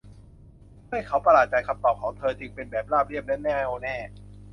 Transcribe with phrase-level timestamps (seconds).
[0.85, 3.95] เพื่อให้เขาประหลาดใจ คำตอบของเธอจึงเป็นแบบราบเรียบและแน่วแน่